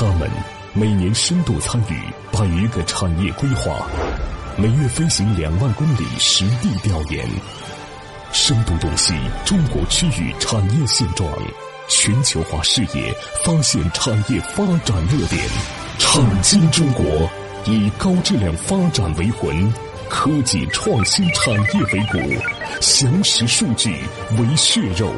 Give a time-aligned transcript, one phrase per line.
[0.00, 0.30] 他们
[0.74, 2.00] 每年深度参与
[2.30, 3.84] 百余个产业规划，
[4.56, 7.28] 每月飞行两万公里实地调研，
[8.30, 9.12] 深度洞悉
[9.44, 11.28] 中国区域产业现状，
[11.88, 13.12] 全球化视野
[13.44, 15.44] 发现产业发展热点，
[15.98, 17.28] 创新中国，
[17.64, 19.74] 以高质量发展为魂，
[20.08, 22.40] 科技创新产业为骨，
[22.80, 23.98] 详实数据
[24.38, 25.12] 为血肉，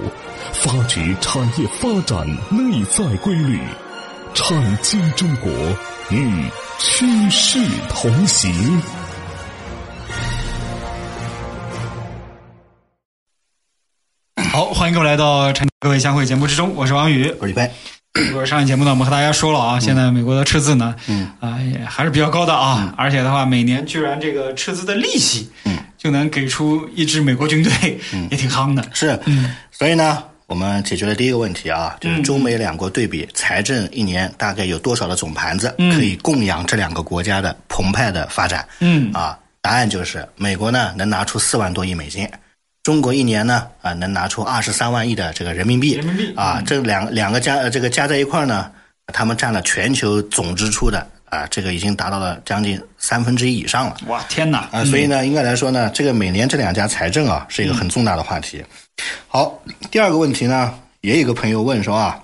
[0.55, 3.61] 发掘产业发展内在规律。
[4.35, 5.51] 创新中国
[6.11, 6.45] 与
[6.79, 8.83] 趋势同行。
[14.51, 17.29] 好，欢迎各位来到陈各位相会节目之中，我是王宇。
[17.41, 17.71] 我是李飞。
[18.35, 28.85] 我上一节目呢，我们和大家说了啊，现在美国的赤字呢，嗯啊、也还是比较高的啊，而且的话，每年居然这个赤字的利息，嗯，就能给出一支美国军队，嗯也挺夯的。
[28.93, 35.97] 是，嗯所以呢，我们解决了第一个问题啊，就是中美两国对比财政一年大概有多少的总盘子嗯。
[35.97, 38.67] 可以供养这两个国家的澎湃的发展？
[38.81, 39.13] 嗯。
[39.13, 42.29] 啊，答案就是美国呢能拿出四万多亿美金，
[42.83, 46.35] 中国一年呢啊能拿出二十三万亿的这个人民币，人民币。
[46.35, 48.73] 啊，这两两个加呃这个加在一块儿呢，
[49.13, 53.97] 他们占了全球总支出的啊这个已经达到了将近三分之一以上了。
[54.09, 54.69] 哇，天哪！
[54.71, 58.63] 啊，所以呢，应该来说呢，这个每年这两家财政啊，是一个很重大的话题。
[59.29, 59.59] 好，
[59.91, 62.21] 第二个问题呢，也有一个朋友问说啊，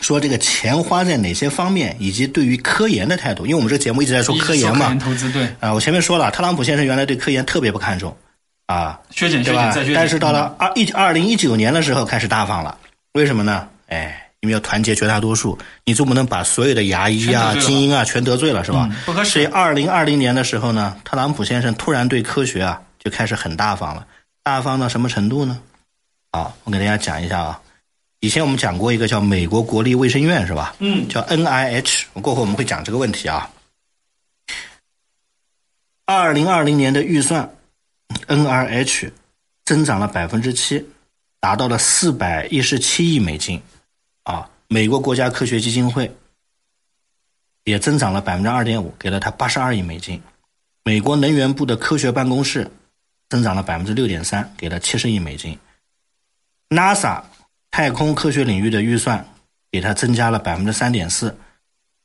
[0.00, 8.16] 说这个钱花在哪些方面，以及对于科研的态度，因为我们这个节目一直在说科研嘛科研，投资对，啊，我前面说了，特朗普先生原来对科研特别不看重，
[8.66, 9.94] 啊，削减削对吧减再削减。？
[9.94, 12.78] 但是到了二一二零一九年的时候开始大方了，
[13.12, 13.68] 为什么呢？
[13.88, 18.88] 哎，因为要团结绝大多数，你总不能把所有的牙医啊、精英啊全得罪了，是吧？
[18.90, 24.06] 嗯不合适所以二零二零年的时候呢，特朗普先生突然对科学啊就开始很大方了，
[24.42, 25.60] 大方到什么程度呢？
[26.30, 27.60] 啊，我给大家讲一下啊。
[28.20, 30.74] 以前我们讲过一个叫美国国立卫生院是吧？
[30.80, 32.04] 嗯叫 NIH。
[32.20, 33.50] 过后我们会讲这个问题啊。
[36.04, 37.48] 二零二零年的预算
[38.28, 39.10] ，NIH
[39.64, 40.84] 增长了百分之七，
[41.40, 43.75] 达到了四百一十七亿美金，啊，
[44.68, 46.16] 美国国家科学基金会
[47.64, 50.20] 也增长了百分之二点五，给了他八十二亿美金。
[50.84, 52.70] 美国能源部的科学办公室
[53.28, 55.58] 增长了百分之六点三，给了七十亿美金。
[56.68, 57.22] NASA
[57.70, 59.26] 太空科学领域的预算
[59.70, 61.36] 给他增加了百分之三点四，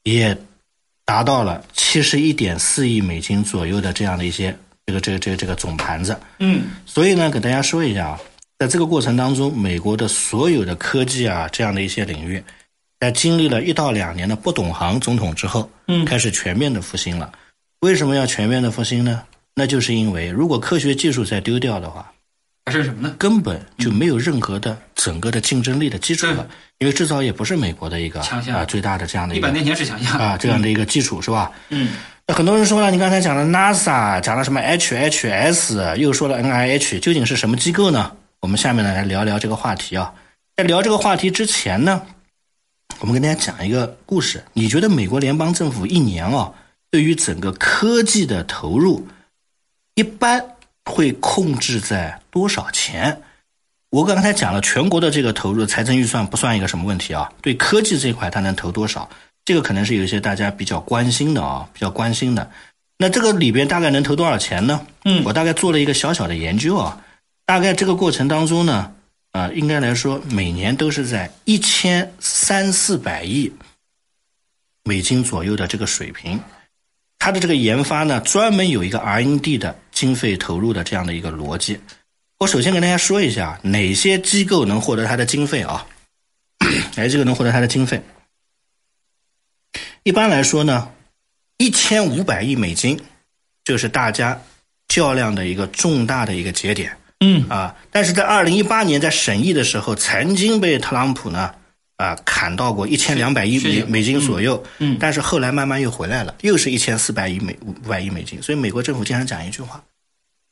[0.04, 0.38] 也
[1.06, 6.20] 达到了七十一点四亿美金左右的这样的一些这个这个这个这个总盘子。
[6.40, 8.20] 嗯所以呢，给大家说一下啊，
[8.62, 12.44] 在这个过程当中，美国的所有的科技啊这样的一些领域，
[13.00, 17.32] 在经历了一到两年的不懂行总统之后，嗯开始全面的复兴了。
[17.80, 19.24] 为什么要全面的复兴呢？
[19.56, 22.12] 那就是因为如果科学技术再丢掉的话，
[22.68, 23.16] 还是什么呢？
[23.18, 26.48] 根本就没有任何的整个的竞争力的基础了。
[26.78, 31.52] 因为制造业不是美国的一个强项啊最大的这样的一个百年前是强项啊这样的一个基础是吧？
[31.70, 31.94] 嗯
[32.28, 38.12] 那很多人说了，你刚才讲了 NASA，讲了什么 HHS，又说了 NIH，究竟是什么机构呢？
[38.42, 40.14] 我们下面呢来聊聊这个话题啊。
[40.58, 42.02] 在聊这个话题之前呢，
[43.00, 44.44] 我们跟大家讲一个故事。
[44.54, 46.52] 你觉得美国联邦政府一年啊，
[46.90, 49.08] 对于整个科技的投入，
[49.94, 50.44] 一般
[50.86, 53.22] 会控制在多少钱？
[53.92, 57.32] 我刚才讲了，全国的这个投入财政预算不算一个什么问题啊？
[57.42, 59.08] 对科技这一块，它能投多少？
[59.46, 62.50] 这个可能是有一些大家比较关心的啊，比较关心的。
[62.98, 64.86] 那这个里边大概能投多少钱呢？
[65.06, 67.04] 嗯我大概做了一个小小的研究啊，
[67.52, 68.94] 大概这个过程当中呢，
[69.32, 73.52] 啊、应该来说每年都是在一千三四百亿
[74.86, 76.40] 美金左右的这个水平。
[77.20, 81.78] 它的这个研发呢，专门有一个 R&D 的经费投入的这样的一个逻辑。
[82.38, 85.86] 我首先跟大家说一下，哪些机构能获得它的经费啊？
[86.96, 88.02] 哪些机构能获得它的经费？
[90.04, 90.90] 一般来说呢，
[91.58, 92.98] 一千五百亿美金
[93.66, 94.42] 就是大家
[94.88, 97.74] 较量的一个重大的一个节点嗯啊。
[97.90, 101.50] 但是在二零一八年在审议的时候，曾经被特朗普呢
[101.96, 108.42] 啊砍到过一千两百亿美美金左右，嗯但是后来慢慢又回来了，又是一千四百亿美五百亿美金。
[108.42, 109.82] 所以美国政府经常讲一句话：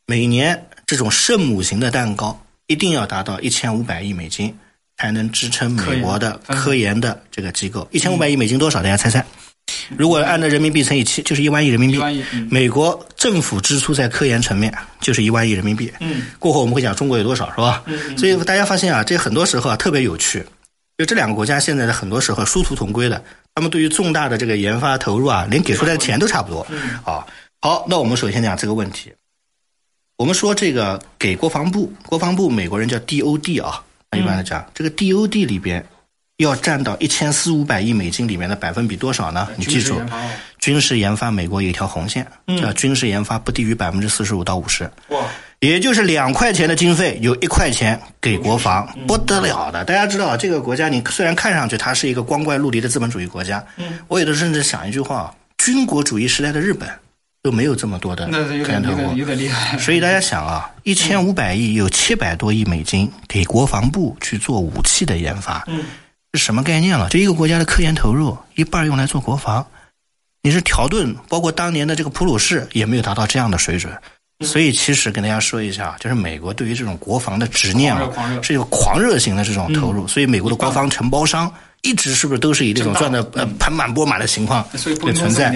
[0.05, 4.55] 每年这种圣母型的蛋糕一定要达到一千五百亿美金，
[4.97, 7.87] 才能支撑美国的科研科研的这个机构。
[7.91, 8.83] 一千五百亿美金多少？
[8.83, 9.25] 大家猜猜？
[9.97, 11.97] 如果按照人民币乘以七，就是一万亿人民币。
[11.97, 15.91] 一万亿嗯美国政府支出在科研层面就是一万亿人民币。
[15.99, 17.83] 嗯过后我们会讲中国有多少，是吧？
[17.87, 20.45] 嗯所以大家发现啊，这很多时候啊特别有趣，
[20.97, 23.23] 就这两个国家现在的很多时候殊途同归的，
[23.55, 26.65] 他们对于重大的这个研发投入啊，连给出来的钱都差不多。
[26.69, 27.25] 嗯啊，
[27.61, 29.11] 好，那我们首先讲这个问题。
[30.17, 33.81] 我们说这个给国防部，国防部美国人叫 DOD 啊，
[34.17, 35.85] 一般来讲，这个 DOD 里边
[36.39, 39.47] 要占到一千四五百亿美金里面的百分比多少呢？
[39.57, 40.01] 你记住，
[40.57, 42.25] 军事研发美国有一条红线，
[42.61, 44.89] 叫军事研发不低于百分之四十五到五十。
[45.09, 45.19] 哇！
[45.59, 49.83] 也就是两块钱的经费，有一块钱给国防，不得了的。
[49.83, 56.87] 大家知道，这个国家你虽然看上去它是一个光怪陆离的资本主义国家，嗯，我有的甚至想一句话：军国主义时代的日本
[57.43, 59.77] 都没有这么多的科研投入，有点厉害。
[59.77, 65.83] 所以大家想啊，一千五百亿有七百多亿美金给国防部去做武器的研发，嗯，
[66.33, 67.09] 是什么概念了？
[67.09, 69.65] 这一个国家的科研投入一半用来做国防，
[70.43, 73.91] 你是条顿，包括当年的这个普鲁士也没有达到这样的水准。
[74.45, 78.09] 所以，其实跟大家说一下，就是美国对于这种国防的执念啊，
[78.41, 80.07] 是一个狂热型的这种投入。
[80.07, 84.65] 所以，美国的国防承包商一直是不是都是以这种赚的呃盆满钵满的情况
[85.13, 85.53] 存在？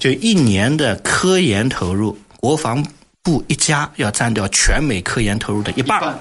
[0.00, 2.84] 就一年的科研投入，国防
[3.22, 6.18] 部一家要占掉全美科研投入的一半，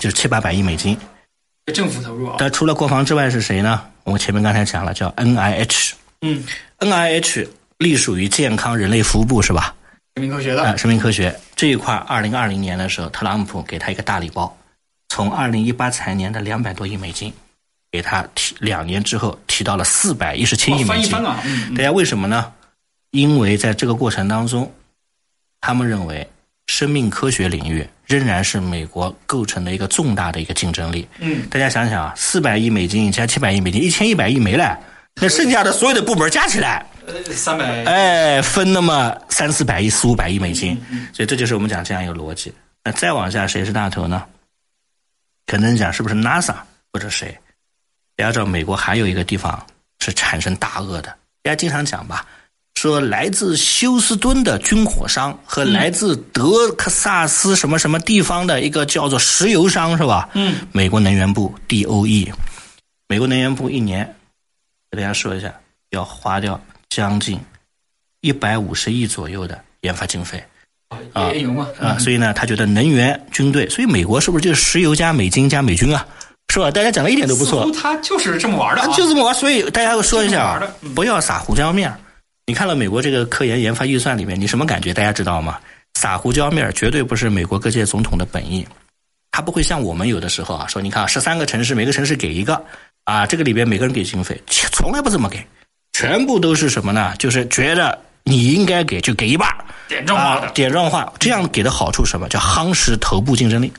[0.00, 0.96] 就是七八百亿美金。
[1.72, 2.36] 政府投入啊。
[2.38, 3.82] 但除了国防之外是谁呢？
[4.04, 5.92] 我们前面刚才讲了，叫 NIH。
[6.22, 6.44] 嗯
[6.78, 7.48] ，NIH
[7.78, 9.74] 隶属于健康人类服务部，是吧？
[10.14, 14.56] 生命科学的啊，生命科学这一块，二零二零年的时候，特朗普给他一个大礼包，
[15.08, 17.32] 从二零一八财年的两百多亿美金，
[17.90, 21.12] 给他提两年之后提到了四百一十七亿美金。
[21.74, 22.52] 大家为什么呢？
[23.10, 24.72] 因为在这个过程当中，
[25.60, 26.26] 他们认为
[26.66, 31.08] 生命科学领域仍然是美国构成的一个重大的一个竞争力。
[31.18, 34.78] 嗯，大家想想啊，四百亿美金加七百亿美金，一千一百亿没了，
[35.14, 36.84] 那剩下的所有的部门加起来。
[37.30, 40.76] 三百哎，分那么三四百亿、四五百亿美金，
[41.12, 42.52] 所以这就是我们讲这样一个逻辑。
[42.82, 44.24] 那再往下，谁是大头呢？
[45.46, 46.54] 可能讲是不是 NASA
[46.92, 47.36] 或者谁？
[48.16, 49.64] 大家知道，美国还有一个地方
[50.00, 51.08] 是产生大鳄的。
[51.42, 52.26] 大家经常讲吧，
[52.76, 60.28] 说来自休斯敦的军火商和来自德克萨斯什么什么地方的一个叫做石油商是吧？
[60.34, 62.32] 嗯，美国能源部 DOE，
[63.08, 64.14] 美国能源部一年，
[64.90, 65.52] 给大家说一下，
[65.90, 66.60] 要花掉。
[66.88, 67.38] 将近
[68.22, 70.42] 一百五十亿左右的研发经费
[71.12, 71.28] 啊，
[71.78, 76.06] 啊，所以呢，他觉得能源、军队，所以美国是不是就是石油加美金加美军啊？
[76.54, 76.70] 是吧？
[76.70, 79.34] 大家讲的一点都不错，他就是这么玩的，就这么玩。
[79.34, 80.62] 所以大家要说一下，
[80.94, 81.92] 不要撒胡椒面
[82.48, 84.94] 你看了美国这个科研研发预算里面，你什么感觉？
[84.94, 85.58] 大家知道吗？
[85.94, 88.64] 撒胡椒面绝对不是美国各界总统的本意，
[89.32, 92.64] 他不会像我们有的时候啊，说你看啊，十三个城市，每个城市给一个
[93.02, 94.40] 啊，这个里边每个人给经费，
[94.70, 95.44] 从来不这么给。
[95.92, 97.16] 全部都是什么呢？
[97.18, 99.52] 就是觉得你应该给就给一半
[99.88, 103.72] 点状化的，点状化，这样给的好处什么叫夯实头部竞争力？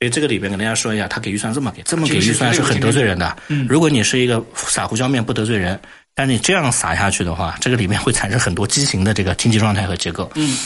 [0.00, 3.34] 所以这个里边跟大家说一下，他给预算这么给，这么给预算是很得罪人的。
[3.68, 5.80] 如果你是一个撒胡椒面不得罪人，
[6.14, 10.30] 但你这样撒下去的话，这个里面会产生很多畸形的这个经济状态和结构。
[10.34, 10.56] 嗯，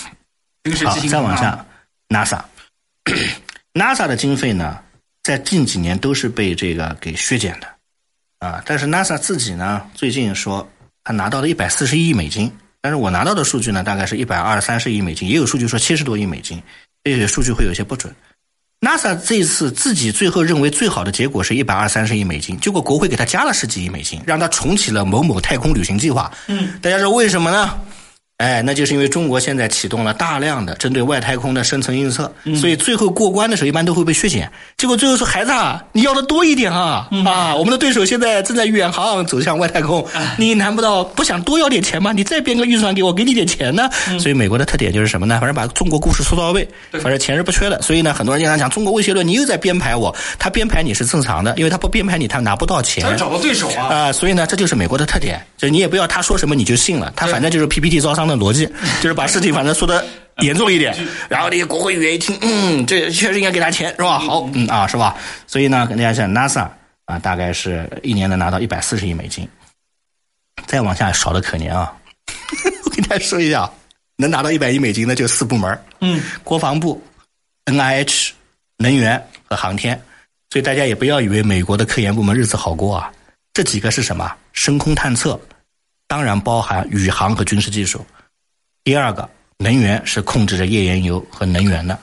[0.84, 1.64] 好，再往下
[2.08, 4.78] ，NASA，NASA 的经费呢，
[5.22, 7.66] 在近几年都是被这个给削减的
[8.38, 10.68] 啊，但是 NASA 自己呢，最近说。
[11.08, 16.60] 他拿到了一百四十亿美金，但是我拿到的数据呢，大概是一百二三十亿美金，也有数据说七十多亿美金，
[17.04, 18.12] 这些数据会有些不准。
[18.80, 26.30] NASA 这次自己最后认为最好的结果是一百二三十亿美金，结果国会给他加了十几亿美金，让他重启了某某太空旅行计划。
[26.46, 27.74] 嗯，大家说为什么呢？
[28.38, 34.50] 哎，那就是因为中国现在启动了大量的针对外太空的深层预测，所以最后过关的时候一般都会被削减。
[34.76, 37.08] 结果最后说：“孩子啊，你要的多一点啊！
[37.24, 40.06] 啊，我们的对手现在正在远航走向外太空，
[40.36, 42.12] 你难不到不想多要点钱吗？
[42.12, 43.88] 你再编个预算给我，给你点钱呢？”
[44.20, 45.38] 所以美国的特点就是什么呢？
[45.40, 47.80] 反正把中国故事说到位，反正钱是不缺的。
[47.80, 50.14] 所以呢，很多人经常讲中国威胁论，你又在编排我。
[50.38, 53.02] 他编排你是正常的，因为他不编排你，他拿不到钱。
[53.02, 53.86] 他找到对手啊！
[53.86, 58.25] 啊，所以呢，这就是美国的特点，就你也不要他说什么你就信了，他反正就是 PPT 招商。
[58.26, 58.66] 的逻辑
[59.00, 60.04] 就是把事情反正说的
[60.38, 60.94] 严重一点，
[61.28, 64.18] 然后那些国会议员一听，嗯，这确实应该给他钱是吧？
[64.18, 65.16] 好，嗯啊，是吧？
[65.46, 66.68] 所以呢，跟大家讲，NASA
[67.06, 69.48] 啊，大概是一年能拿到一百四十亿美金，
[70.66, 71.92] 再往下少的可怜啊！
[72.84, 73.70] 我跟大家说一下，
[74.16, 77.02] 能拿到一百亿美金的就四部门，嗯，国防部、
[77.66, 78.30] NIH、
[78.78, 80.00] 能源和航天。
[80.50, 83.10] 所以大家也不要以为美国的科研部门日子好过啊，
[83.52, 84.30] 这几个是什么？
[84.52, 85.38] 深空探测。
[86.08, 88.04] 当然包含宇航和军事技术。
[88.86, 89.28] 第二个，
[89.58, 91.98] 能源是控制着页岩油和能源的。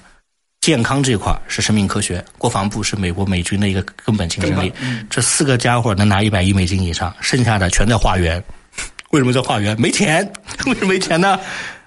[0.59, 4.69] 健康这块是生命科学，国防部是美国美军的一个根本竞争力。
[5.09, 8.43] 这四个家伙能拿一百亿美金以上，剩下的全在化缘。
[9.11, 9.79] 为什么在化缘？
[9.79, 10.29] 没钱？
[10.67, 11.39] 为什么没钱呢？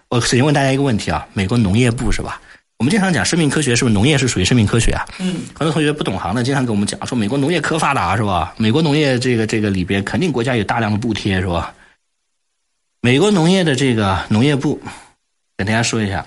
[0.09, 2.41] 我首先问大家一个问题啊，美国农业部是吧？
[2.79, 5.05] 我们经常讲生命科学，是不是农业是属于生命科学啊？
[5.19, 8.55] 嗯，很多同学不懂行的，经常跟我们讲说美国农业可发达是吧？
[8.57, 11.75] 美国农业这个这个里边肯定国家有大量的补贴是吧？
[13.07, 14.83] 美国农业的这个农业部，
[15.57, 16.27] 跟大家说一下，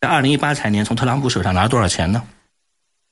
[0.00, 2.22] 在二零一八财年从特朗普手上拿了多少钱呢？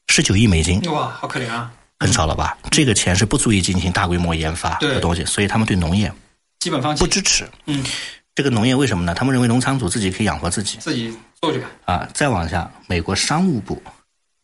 [0.06, 0.80] 十九亿美金。
[0.82, 1.72] 哇，好可怜啊！
[1.98, 2.56] 很少了吧？
[2.70, 6.12] 这个钱是不足以进行大规模研发的东西，所以他们对农业
[6.60, 7.48] 基本放弃，不支持。
[7.66, 7.84] 嗯，
[8.32, 9.12] 这个农业为什么呢？
[9.12, 11.68] 他们认为农场主自己可以养活自己，自己做去吧。
[11.86, 13.82] 啊，再往下，美国商务部，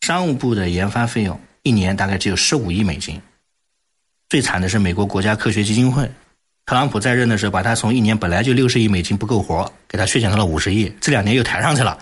[0.00, 3.22] 商务部的研发费用一年大概只有十五亿美金。
[4.28, 6.10] 最惨的是美国国家科学基金会，
[6.68, 11.96] 特朗普在任的时候，把他从一年本来就六十亿美金不够活，给他削减到了五十亿，这两年又抬上去了。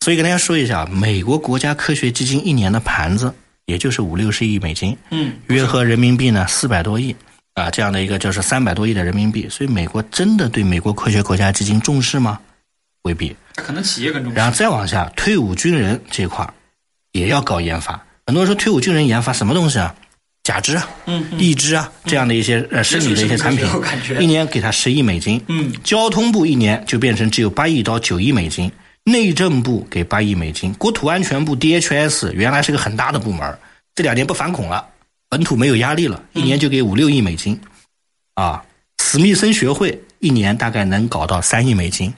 [0.00, 3.34] 所以跟大家说一下，美国国家科学基金一年的盘子
[3.66, 7.14] 也就是五六十亿美金，嗯，约合人民币呢四百多亿，
[7.52, 9.46] 啊，这样的一个就是三百多亿的人民币。
[9.50, 12.40] 所以美国真的对美国科学国家基金重视吗？
[13.02, 13.36] 未必。
[13.54, 14.38] 可能企业更重视。
[14.38, 16.48] 然后再往下，退伍军人这块
[17.12, 18.02] 也要搞研发。
[18.26, 19.94] 很多人说退伍军人研发什么东西啊？
[20.46, 23.66] 假肢啊，嗯，义肢啊，这样的一些呃生理的一些产品，
[24.20, 25.42] 一年给他十亿美金。
[25.48, 28.70] 嗯，交通部一年就变成只有八亿到九亿美金，
[29.02, 33.58] 内政部给八亿美金，国土安全部 DHS 原来是个很大的部门，
[33.96, 34.86] 这两年不反恐了，
[35.28, 37.60] 本土没有压力了，一年就给五六亿美金。
[38.34, 38.62] 啊，
[39.02, 42.14] 史密森学会一年大概能搞到三亿美金。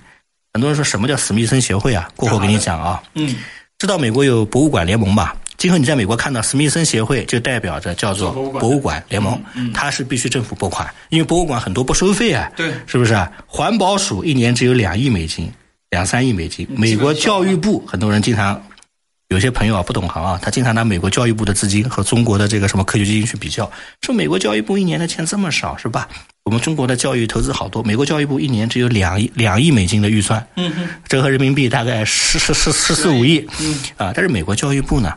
[0.52, 2.06] 很多人说什么叫史密森协会啊？
[2.14, 3.02] 过后给你讲啊。
[3.14, 3.36] 嗯，
[3.78, 5.34] 知道美国有博物馆联盟吧？
[5.58, 9.38] 今后你在美国看到史密森协会，就代表着叫做博物馆联盟，
[9.74, 13.14] 它是必须政府拨款，因为博物馆很多不收费啊，对，是不是？
[13.46, 15.52] 环保署一年只有两亿美金，
[15.90, 16.66] 两三亿美金。
[16.70, 18.62] 美国教育部很多人经常。
[19.30, 26.08] 有些朋友啊不懂行啊，他经常拿美国教育部的资金和中国的这个什么科学基金去比较，说美国教育部一年的钱这么少是吧？
[26.44, 35.12] 我们中国的教育投资好多，美国教育部一年只有两亿两亿美金的预算，嗯嗯，折合人民币大概十十十十四五亿，嗯啊，但是美国教育部呢，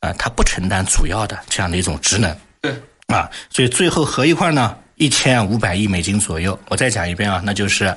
[0.00, 2.70] 啊，它不承担主要的这样的一种职能，对，
[3.06, 6.58] 啊，所以最后合一块呢一千五百亿美金左右。
[6.68, 7.96] 我再讲一遍啊，那就是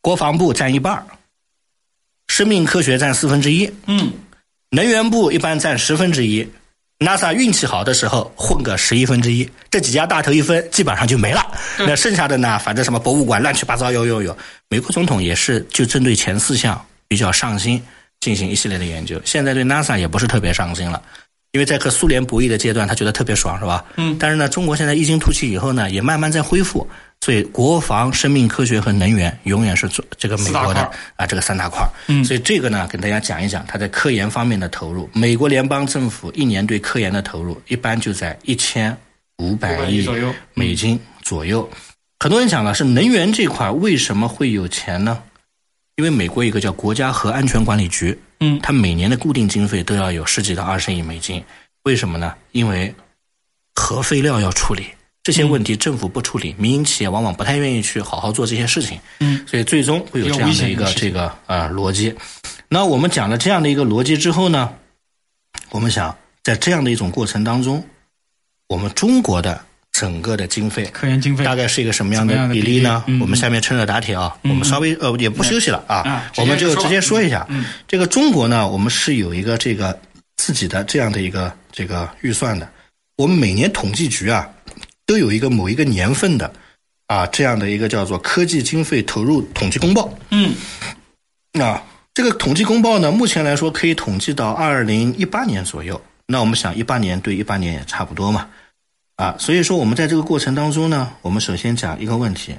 [0.00, 1.04] 国防部占一半
[2.28, 4.12] 生命科学占四分之一，嗯。
[4.70, 6.46] 能源部一般占十分之一
[6.98, 11.40] ，NASA 运气好的时候混个十一分之一，这几家大头一分，基本上就没了。
[11.78, 14.36] 那剩下的呢，反正什么博物馆乱七八糟有有有。
[14.68, 17.80] 美国总统也是就针对前四项比较上心，
[18.18, 19.22] 进行一系列的研究。
[19.24, 21.00] 现在对 NASA 也不是特别上心了。
[21.56, 23.82] 因为在和苏联博弈的阶段，他觉得特别爽，是吧？
[23.96, 24.14] 嗯。
[24.20, 26.86] 但是呢，中国现在异军突起以后呢，也慢慢在恢复。
[27.22, 30.82] 所以，国防、生命科学和能源永远是做这个美国的
[31.16, 31.82] 啊，这个三大块。
[32.08, 32.22] 嗯。
[32.22, 35.08] 所以这个呢，跟大家讲一讲他在科研方面的投入。
[35.14, 38.94] 美国联邦政府一年对科研的投入一般就在一千
[39.38, 40.06] 五百亿
[40.52, 41.66] 美金左右。
[42.20, 45.22] 很多人讲了，是能源这块为什么会有钱呢？
[45.96, 48.18] 因为美国一个叫国家核安全管理局。
[48.40, 51.42] 嗯，它每年的固定经费都要有十几到二十亿美金，
[51.84, 52.34] 为什么呢？
[52.52, 52.94] 因为
[53.74, 54.86] 核废料要处理
[55.22, 59.00] 这些问题，政府不处理，民营企业往往不太愿意去好好做这些事情。
[59.20, 62.14] 嗯，所以最终会有这样的一个这个呃逻辑。
[62.68, 64.72] 那我们讲了这样的一个逻辑之后呢，
[65.70, 67.84] 我们想在这样的一种过程当中，
[68.68, 69.64] 我们中国的
[69.98, 73.02] 整个的经费，科研经费大概是一个什么样的比例呢？
[73.18, 77.48] 我们下面趁热打铁啊，我们稍微呃也不休息了啊，我们就直接说一下。
[77.88, 79.98] 这个中国呢，我们是有一个这个
[80.36, 82.68] 自己的这样的一个这个预算的。
[83.16, 84.46] 我们每年统计局啊
[85.06, 86.52] 都有一个某一个年份的
[87.06, 90.12] 啊这样的一个叫做科技经费投入统计公报。
[90.28, 90.52] 嗯，
[91.54, 95.98] 那这个统计公报呢，目前来说可以统计到二零一八年左右。
[96.26, 98.46] 那我们想，一八年对一八年也差不多嘛。
[99.16, 102.54] 啊，所以说我们在这个过程当中呢，我们首先讲一个问题：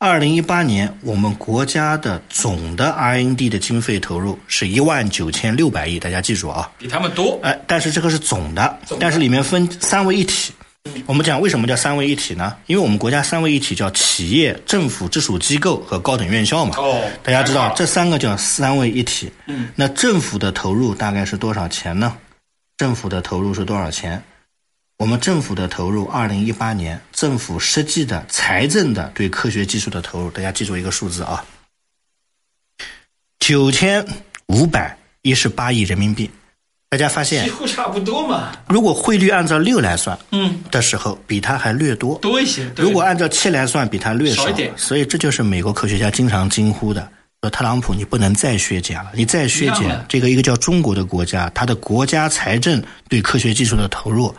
[0.00, 7.38] 二零一八年我们国家的总的 R&D 的经费投入是一万九千六百亿，大家记住啊，比他们多。
[7.44, 10.52] 哎，但是这个是总的，但是里面分三位一体。
[11.06, 12.56] 我们讲为什么叫三位一体呢？
[12.66, 16.74] 因为我们国家三位一体叫企业、政府直属机构和高等院校嘛。
[16.78, 19.30] 哦，大家知道这三个叫三位一体。
[19.46, 22.16] 嗯，那政府的投入大概是多少钱呢？
[22.78, 24.20] 政府的投入是多少钱？
[25.00, 31.42] 我们政府的投入，二零一八年政府实际的财政的对科学技术的投入，大家记住一个数字啊，
[33.38, 34.06] 九千
[34.48, 36.30] 五百一十八亿人民币。
[36.90, 38.52] 大家发现几乎差不多嘛。
[38.68, 42.70] 如果汇率按照六来算，嗯，的时候比它还略多，多一些。
[42.76, 44.70] 如果按照七来算，比它略少一点。
[44.76, 47.10] 所以这就是美国科学家经常惊呼的。
[47.40, 54.34] 说特朗普，你不能再削减了，你再削减，这个一个叫中国的国家，它的国家财政对科学技术的投入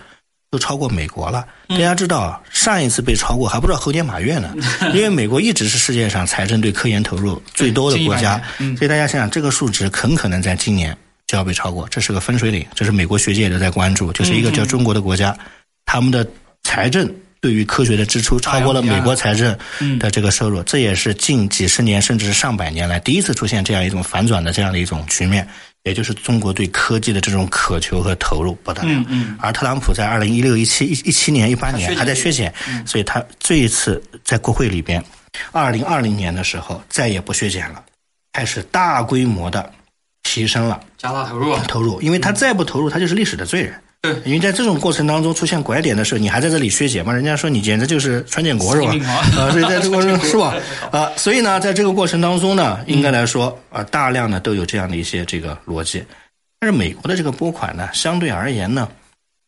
[0.52, 1.48] 都超过美国了。
[1.70, 4.54] 大家知道，上一次被超过还不知道猴年马月呢，
[4.94, 8.40] 因为美国一直是世界上财政对科研投入最多的国家，
[8.78, 15.36] 所以大家想想，这个数值很可能在今年就要被超过，这是个分水岭，这是美国学界都在关注，就是一个叫中国的国家，
[15.86, 16.28] 他们的
[16.64, 17.10] 财政。
[17.44, 19.58] 对于科学的支出超过了美国财政
[19.98, 25.48] 的这个收入，这也是近几十年甚至是上百年来第一次出现这样一种反转的这样的一种局面。
[25.84, 28.90] 也就是中国对科技的这种渴求和投入不得了。
[28.90, 32.54] 嗯嗯而特朗普在二零一六、一七、一一七年、一八年还在削减，
[32.86, 35.04] 所以他这一次在国会里边，
[35.52, 37.84] 二零二零年的时候再也不削减了，
[38.34, 39.74] 开始大规模的
[40.24, 43.74] 提升了加大投入啊，投入，因为他再不投入，他就是历史的罪人。
[44.02, 47.14] 对因为在这种过程当中出现拐点的时候，你还在这里削减嘛？
[47.14, 49.14] 人家说你简直就是川建国是吧啊？
[49.38, 50.56] 啊，所以在这个过程 是吧？
[50.92, 56.04] 啊，所以呢，在这个过程当中呢，应该来说啊，大量的都有这样的一些这个逻辑。
[56.60, 58.90] 但是美国的这个拨款呢，相对而言呢，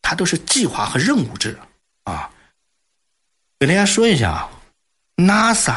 [0.04, 1.58] 它都是计划和任务制
[2.04, 2.30] 啊。
[3.60, 4.52] 给大家说一下啊
[5.18, 5.76] ，NASA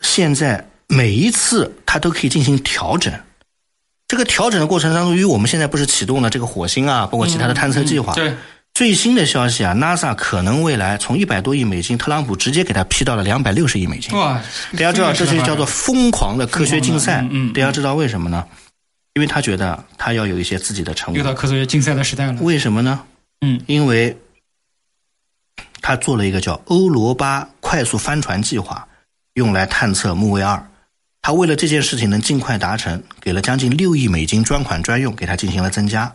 [0.00, 3.12] 现在每一次它都可以进行调整。
[4.14, 8.14] 这个调整的过程当中，因为我们现在不是启动了这个火星啊，包括其他的探测计划。
[8.14, 8.32] 对，
[8.72, 14.16] 最新的消息啊，NASA 可能未来从一百多亿美金，特朗普直接给他批到了两百六十亿美金。
[14.16, 14.40] 哇，
[14.74, 17.52] 大家知道这就叫做疯狂的科学竞赛嗯。
[17.52, 18.46] 大家知道为什么呢？
[19.14, 21.18] 因为他觉得他要有一些自己的成果。
[21.18, 22.38] 又到科学竞赛的时代了。
[22.40, 23.00] 为什么呢？
[23.40, 24.16] 嗯，因为
[25.80, 28.86] 他做了一个叫欧罗巴快速帆船计划，
[29.34, 30.64] 用来探测木卫二。
[31.24, 36.12] 他为了这件事情能尽快达成，给了将近六亿美金专款专用，给他进行了增加。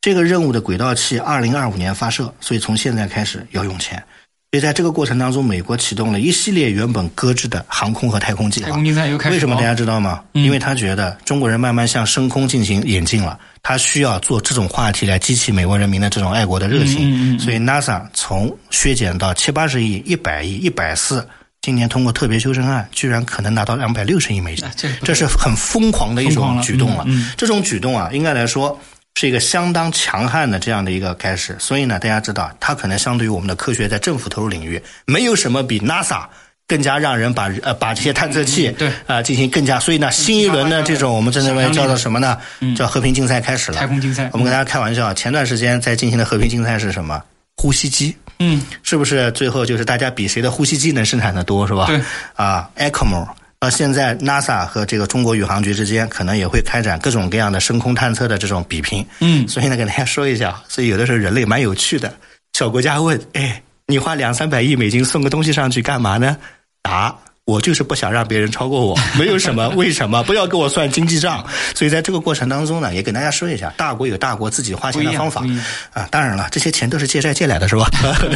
[0.00, 4.02] 这个任务的轨道器二零二五年发射，所以从现在开始要用钱。
[4.50, 8.68] 所以在这个过程当中，美国启动了一系列原本搁置的航空和太空计划。
[8.68, 9.34] 太空竞赛又开始。
[9.34, 10.24] 为什么大家知道吗？
[10.32, 17.38] 嗯因为他觉得中国人慢慢向升空进行演进了，他需要做这种话题来激起美国人民的这种爱国的热情。
[17.38, 21.28] 所以 NASA 从削减到七八十亿、一百亿、一百四，
[21.66, 24.70] 今年通过特别修正案，居然可能拿到两百六十亿美金啊，
[25.02, 27.02] 这是很疯狂的一种举动了。
[27.08, 28.78] 嗯嗯这种举动啊，应该来说
[29.16, 31.56] 是一个相当强悍的这样的一个开始。
[31.58, 36.24] 所以呢，大家知道，它可能相对于我们的科学在政府投入领域，没有什么比 NASA
[36.68, 39.80] 更加让人把呃把这些探测器嗯对啊、进行更加。
[39.80, 42.38] 所以呢，新一轮的这种我们称之为叫做什么呢？
[42.76, 43.78] 叫和平竞赛开始了。
[43.78, 47.20] 太空竞赛我们跟大家开玩笑，前段时间在进行的和平竞赛是什么？
[47.56, 48.14] 呼吸机。
[48.38, 51.86] 嗯，是不是最后就是大家比谁的呼吸机能生产的多，是吧？
[51.86, 52.00] 对。
[52.34, 53.26] 啊，ECMO。
[53.58, 59.04] 到现在，NASA 和这个中国宇航局之间可能也会开展各种各样的深空探测的这种比拼。
[59.20, 62.14] 嗯所以呢，给大家说一下，所以有的时候人类蛮有趣的。
[62.52, 66.36] 小国家问：“哎，你花两三百亿美金送个东西上去干嘛呢？”
[66.82, 70.20] 答：我就是不想让别人超过我， 没有什么，为什么？
[70.24, 71.46] 不要给我算经济账。
[71.76, 76.08] 所以在这个过程当中呢，也给大家说一下，大国有大国自己花钱的方法不一样啊。
[76.10, 77.88] 当然了，这些钱都是借债借来的，是吧？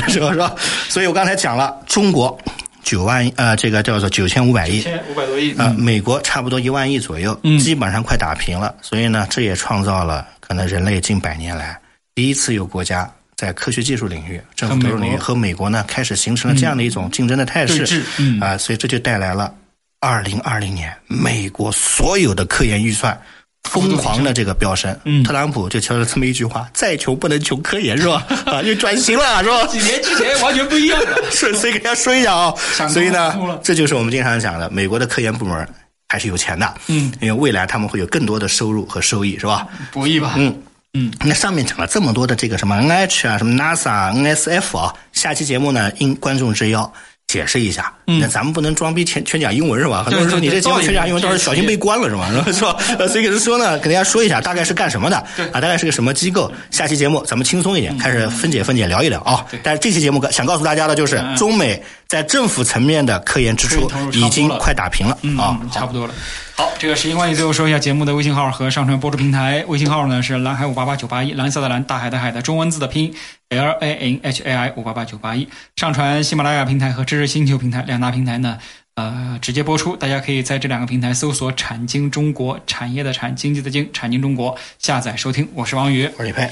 [0.09, 0.31] 是吧？
[0.31, 0.55] 是吧？
[0.88, 2.38] 所以我刚才讲了，中国
[2.85, 4.81] 九万呃，这个叫做九千五百亿。
[4.81, 5.53] 千五百多亿。
[5.59, 8.73] 啊、美国差不多一万亿左右，嗯基本上快打平了。
[8.81, 11.77] 所以呢，这也创造了可能人类近百年来
[12.14, 18.03] 第一次有国家在科学技术领域、政府投入领域和美国呢开始形成了这样的一种竞争的态势。
[18.40, 19.55] 啊、所以这就带来了
[20.00, 23.18] 二零二零年美国所有的科研预算。
[23.64, 28.26] 疯狂的这个飙升，嗯特朗普就说了这么一句话：“再穷不能穷科研，是吧？
[28.46, 31.31] 啊，又转型了，是吧？” 几年之前完全不一样了。
[31.31, 32.55] 是，所以给大家说一下啊、
[32.88, 35.68] 所以呢，这就是我们经常讲的，美国的科研部门
[36.09, 39.68] 还是有钱的，嗯，因为未来他们会有更多的收入和收益，是吧？
[39.92, 40.37] 博弈吧。
[40.38, 40.57] 嗯。
[40.92, 46.92] 嗯，那上面讲了这么多的这个什么 N H 啊，什么 NASA、NSF 啊，下期节目呢，应观众之邀。
[47.31, 47.93] 解释一下。
[48.09, 50.03] 嗯那咱们不能装逼全全讲英文是吧？
[50.03, 52.29] 很多人说你这节目全讲英文，到时候小心被关了是吧？
[52.53, 52.77] 是吧？
[52.99, 55.16] 呃，所以给他说呢，给大家说一下大概是干什么的，
[55.53, 56.51] 啊，大概是个什么机构。
[56.73, 59.47] 下期节目咱们轻松一点，开始分解分解聊一聊啊。
[59.62, 65.61] 但是这期节目想告诉大家的就是嗯，中美在政府层面的科研支出已经快打平了嗯啊。
[65.73, 66.12] 差不多了。
[66.57, 69.64] 好，这个时间关系，最后说一下节目的微信号和上传播出平台。
[69.69, 73.14] 微信号呢是蓝海五八八九八一，蓝色的蓝，大海的海的中文字的拼音
[73.51, 75.47] L A N H A I 五八八九八一。
[75.77, 78.59] 上传喜马拉雅平台和知识星球平台两大平台呢，
[78.95, 79.97] 呃，直接播出。
[79.97, 85.49] 大家可以在这两个平台搜索“产经中国”，产业的产，经济的经，产经中国下载收听。
[85.55, 86.49] 我是王宇，我是李佩，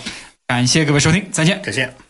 [0.47, 1.61] 感谢各位收听，再见。
[1.63, 2.08] 再见。